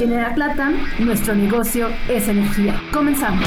[0.00, 2.80] Generac Latam, nuestro negocio es energía.
[2.90, 3.46] Comenzamos.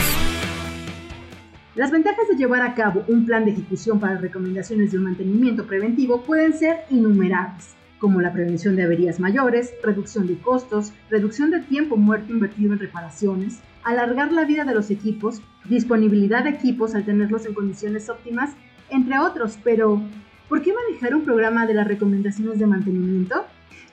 [1.73, 6.21] Las ventajas de llevar a cabo un plan de ejecución para recomendaciones de mantenimiento preventivo
[6.21, 11.97] pueden ser innumerables, como la prevención de averías mayores, reducción de costos, reducción de tiempo
[11.97, 17.47] muerto invertido en reparaciones, alargar la vida de los equipos, disponibilidad de equipos al tenerlos
[17.47, 18.51] en condiciones óptimas,
[18.91, 19.57] entre otros.
[19.63, 20.03] Pero,
[20.47, 23.43] ¿por qué manejar un programa de las recomendaciones de mantenimiento?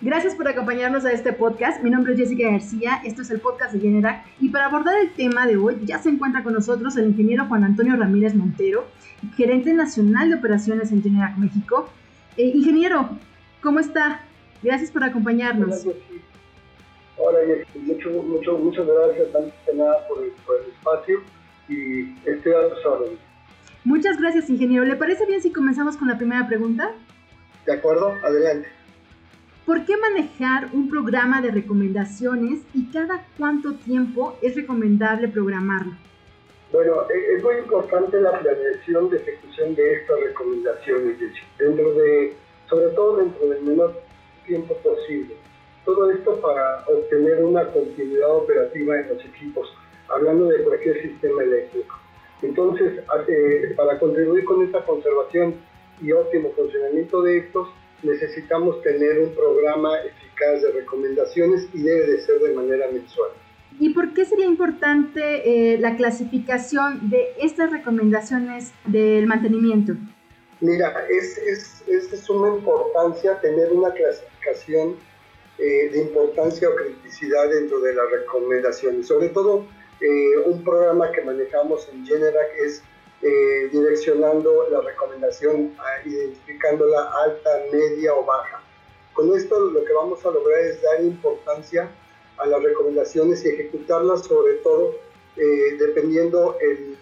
[0.03, 1.83] Gracias por acompañarnos a este podcast.
[1.83, 5.13] Mi nombre es Jessica García, esto es el podcast de Generac y para abordar el
[5.13, 8.87] tema de hoy ya se encuentra con nosotros el ingeniero Juan Antonio Ramírez Montero,
[9.37, 11.91] gerente nacional de operaciones en Generac México.
[12.39, 13.11] Eh, ingeniero,
[13.63, 14.23] ¿cómo está?
[14.63, 15.87] Gracias por acompañarnos.
[17.19, 17.39] Hola,
[17.75, 21.21] mucho, mucho, muchas gracias antes que nada por el, por el espacio
[21.69, 23.19] y estoy a sus
[23.85, 24.87] Muchas gracias, ingeniero.
[24.87, 26.93] ¿Le parece bien si comenzamos con la primera pregunta?
[27.67, 28.80] De acuerdo, adelante.
[29.71, 35.93] ¿Por qué manejar un programa de recomendaciones y cada cuánto tiempo es recomendable programarlo?
[36.73, 41.19] Bueno, e, es muy importante la planeación de ejecución de estas recomendaciones,
[41.57, 42.35] dentro de,
[42.69, 43.95] sobre todo dentro del menor
[44.45, 45.37] tiempo posible.
[45.85, 49.73] Todo esto para obtener una continuidad operativa en los equipos,
[50.09, 51.95] hablando de cualquier sistema eléctrico.
[52.43, 53.05] Entonces,
[53.77, 55.55] para contribuir con esta conservación
[56.03, 57.69] y óptimo funcionamiento de estos,
[58.03, 63.31] necesitamos tener un programa eficaz de recomendaciones y debe de ser de manera mensual.
[63.79, 69.95] ¿Y por qué sería importante eh, la clasificación de estas recomendaciones del mantenimiento?
[70.61, 74.97] Mira, es, es, es de suma importancia tener una clasificación
[75.59, 79.07] eh, de importancia o criticidad dentro de las recomendaciones.
[79.07, 79.67] Sobre todo,
[80.01, 82.83] eh, un programa que manejamos en Generac es
[83.23, 88.63] eh, direccionando la recomendación, identificándola alta, media o baja.
[89.13, 91.91] Con esto lo que vamos a lograr es dar importancia
[92.39, 94.95] a las recomendaciones y ejecutarlas sobre todo
[95.37, 96.97] eh, dependiendo el,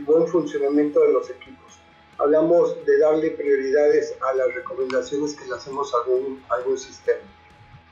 [0.00, 1.78] buen funcionamiento de los equipos.
[2.18, 7.20] Hablamos de darle prioridades a las recomendaciones que le hacemos a algún, algún sistema.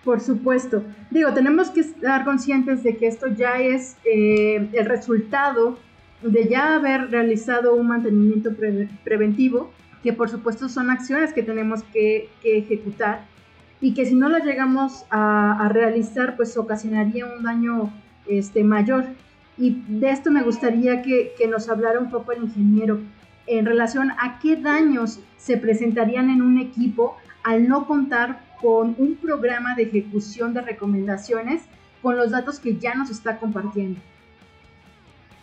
[0.05, 0.83] Por supuesto.
[1.11, 5.79] Digo, tenemos que estar conscientes de que esto ya es eh, el resultado
[6.23, 8.51] de ya haber realizado un mantenimiento
[9.05, 9.71] preventivo,
[10.03, 13.27] que por supuesto son acciones que tenemos que, ejecutar
[13.81, 17.93] y que si no las llegamos a, realizar, pues ocasionaría un daño
[18.27, 19.05] este, mayor.
[19.57, 23.01] Y de esto me gustaría que, que nos hablara un poco el ingeniero
[23.47, 29.17] en relación a qué daños se presentarían en un equipo al no contar con un
[29.17, 31.63] programa de ejecución de recomendaciones
[32.03, 34.01] con los datos que ya nos está compartiendo.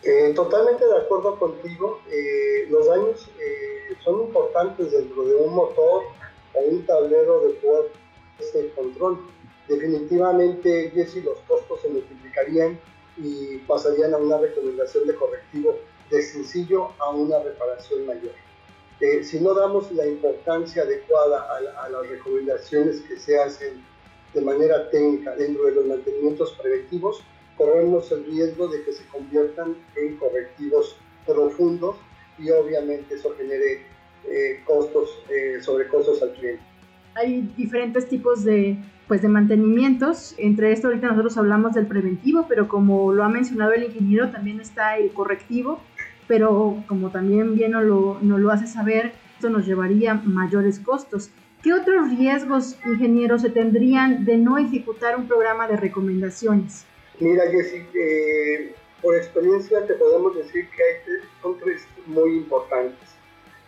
[0.05, 1.99] Eh, totalmente de acuerdo contigo.
[2.11, 6.03] Eh, los daños eh, son importantes dentro de un motor
[6.53, 7.91] o un tablero de poder
[8.53, 9.17] de control.
[9.67, 12.79] Definitivamente, Jesse, los costos se multiplicarían
[13.17, 15.79] y pasarían a una recomendación de correctivo
[16.11, 18.33] de sencillo a una reparación mayor.
[19.23, 21.47] si no damos la importancia adecuada
[21.83, 23.83] a las recomendaciones que se hacen
[24.35, 27.23] de manera técnica dentro de los mantenimientos preventivos,
[27.57, 31.95] corremos el riesgo de que se conviertan en correctivos profundos
[32.37, 33.85] y obviamente eso genere
[34.25, 36.63] eh, costos, eh, sobre costos al cliente.
[37.15, 38.77] Hay diferentes tipos de,
[39.07, 40.35] pues, de mantenimientos.
[40.37, 44.59] Entre esto ahorita nosotros hablamos del preventivo, pero como lo ha mencionado el ingeniero, también
[44.59, 45.79] está el correctivo.
[46.27, 51.29] Pero como también bien nos lo, nos lo hace saber, esto nos llevaría mayores costos.
[51.61, 56.85] ¿Qué otros riesgos, ingenieros, se tendrían de no ejecutar un programa de recomendaciones?
[57.19, 57.85] Mira, Jessy,
[59.01, 63.09] por experiencia te podemos decir que hay son tres muy importantes.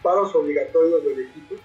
[0.01, 1.55] Paros obligatorios del equipo.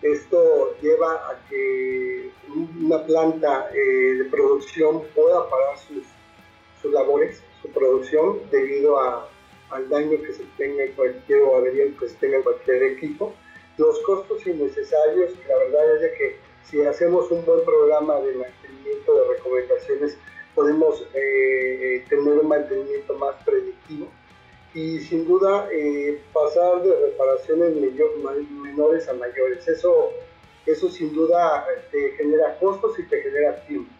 [0.00, 2.30] Esto lleva a que
[2.78, 6.04] una planta eh, de producción pueda parar sus,
[6.80, 9.28] sus labores, su producción, debido a,
[9.70, 13.34] al daño que se tenga en cualquier o avería que se tenga en cualquier equipo.
[13.76, 19.14] Los costos innecesarios, la verdad es de que si hacemos un buen programa de mantenimiento
[19.14, 20.18] de recomendaciones,
[20.54, 24.08] podemos eh, eh, tener un mantenimiento más predictivo
[24.74, 27.74] y sin duda eh, pasar de reparaciones
[28.50, 29.66] menores a mayores.
[29.68, 30.10] Eso,
[30.66, 33.90] eso sin duda te genera costos y te genera tiempo.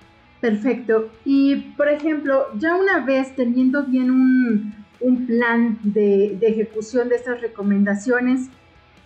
[0.40, 1.10] Perfecto.
[1.24, 7.16] Y por ejemplo, ya una vez teniendo bien un, un plan de, de, ejecución de
[7.16, 8.48] estas recomendaciones,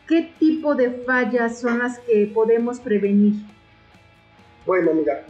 [0.09, 3.35] ¿qué tipo de fallas son las que podemos prevenir?
[4.67, 5.25] Bueno, mira,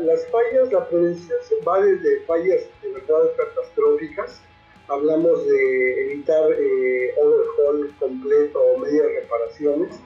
[0.00, 4.42] las fallas, la prevención se va desde fallas de verdad catastróficas.
[4.88, 9.98] Hablamos de evitar eh, overhaul completo o medias reparaciones.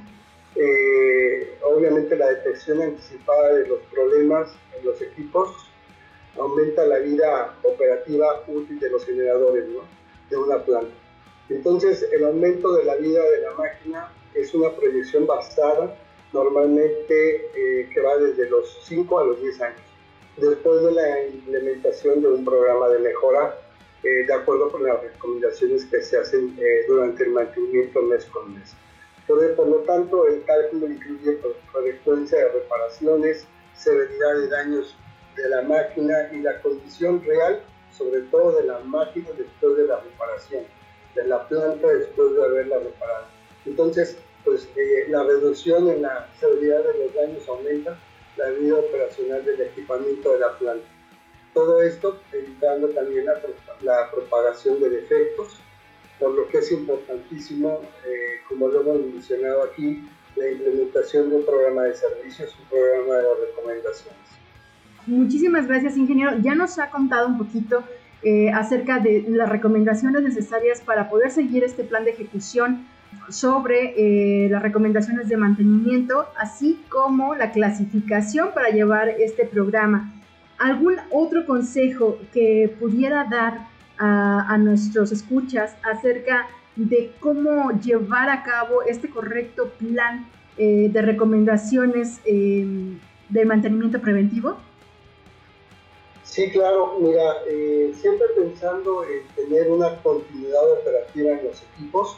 [0.54, 5.50] Eh, obviamente la detección anticipada de los problemas en los equipos.
[6.38, 9.64] aumenta la vida operativa útil de los generadores
[10.30, 10.94] de una planta.
[11.48, 15.96] Entonces, el aumento de la vida de la máquina es una proyección basada
[16.32, 19.80] normalmente eh, que va desde los 5 a los 10 años,
[20.36, 23.58] después de la implementación de un programa de mejora
[24.02, 28.54] eh, de acuerdo con las recomendaciones que se hacen eh, durante el mantenimiento mes con
[28.54, 28.74] mes.
[29.26, 31.38] Por, por, lo tanto, el cálculo incluye
[31.70, 34.96] frecuencia de reparaciones, severidad de daños
[35.36, 37.62] de la máquina y la condición real,
[37.92, 40.64] sobre todo de la máquina después de la reparación,
[41.14, 43.26] de la planta después de haberla reparado.
[43.66, 47.98] Entonces, pues eh, la reducción en la severidad de los daños aumenta
[48.36, 50.86] la vida operacional del equipamiento de la planta.
[51.52, 55.60] Todo esto evitando también la, propagación de defectos,
[56.18, 61.44] por lo que es importantísimo, eh, como lo hemos mencionado aquí, la implementación de un
[61.44, 64.20] programa de servicios, un programa de recomendaciones.
[65.06, 66.32] Muchísimas gracias, ingeniero.
[66.40, 67.82] Ya nos ha contado un poquito
[68.22, 72.86] eh, acerca de las recomendaciones necesarias para poder seguir este plan de ejecución
[73.28, 80.12] sobre eh, las recomendaciones de mantenimiento, así como la clasificación para llevar este programa.
[80.58, 83.68] ¿Algún otro consejo que pudiera dar
[83.98, 90.26] a, nuestros escuchas acerca de cómo llevar a cabo este correcto plan
[90.56, 92.66] eh, de recomendaciones eh,
[93.28, 94.56] de mantenimiento preventivo?
[96.30, 96.96] Sí, claro.
[97.00, 102.16] Mira, eh, siempre pensando en tener una continuidad operativa en los equipos,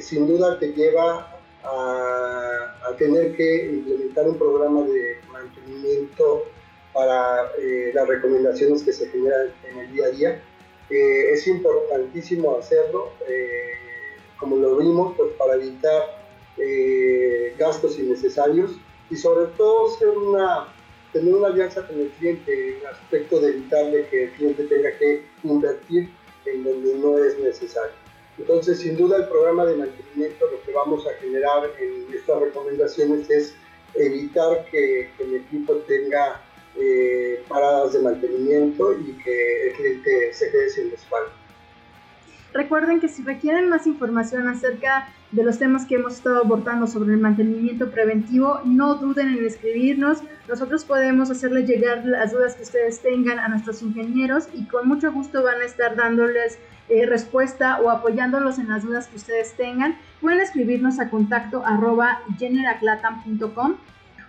[0.00, 6.46] sin duda te lleva a, tener que implementar un programa de mantenimiento
[6.92, 10.42] para eh, las recomendaciones que se generan en el día a día.
[10.90, 13.74] Eh, es importantísimo hacerlo, eh,
[14.38, 16.18] como lo vimos, pues para evitar
[17.56, 18.72] gastos innecesarios
[19.10, 19.96] y sobre todo
[21.12, 24.90] tener una alianza con el cliente en el aspecto de evitarle que el cliente tenga
[24.98, 26.10] que invertir
[26.46, 28.07] en donde no es necesario.
[28.38, 33.28] Entonces, sin duda, el programa de mantenimiento lo que vamos a generar en estas recomendaciones
[33.30, 33.54] es
[33.94, 36.42] evitar que, el equipo tenga
[36.76, 41.30] eh, paradas de mantenimiento y que el cliente se quede sin respaldo.
[42.52, 47.12] Recuerden que si requieren más información acerca de los temas que hemos estado abordando sobre
[47.12, 50.22] el mantenimiento preventivo, no duden en escribirnos.
[50.48, 55.12] Nosotros podemos hacerles llegar las dudas que ustedes tengan a nuestros ingenieros y con mucho
[55.12, 56.58] gusto van a estar dándoles
[56.88, 59.98] eh, respuesta o apoyándolos en las dudas que ustedes tengan.
[60.22, 61.62] Pueden escribirnos a contacto.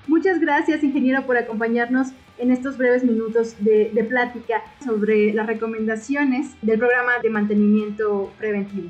[0.10, 2.08] Muchas gracias, ingeniero, por acompañarnos
[2.40, 8.90] en estos breves minutos de, plática sobre las recomendaciones del programa de mantenimiento preventivo.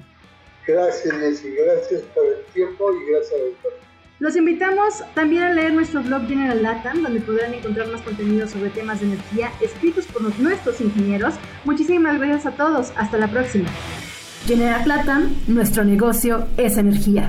[0.66, 1.50] Gracias, Nancy.
[1.50, 3.74] Gracias por el tiempo y gracias, doctor.
[4.20, 8.70] Los invitamos también a leer nuestro blog General Latam, donde podrán encontrar más contenido sobre
[8.70, 11.34] temas de energía escritos por nuestros ingenieros.
[11.66, 12.94] Muchísimas gracias a todos.
[12.96, 13.68] Hasta la próxima.
[14.46, 17.29] General Latam, nuestro negocio es energía.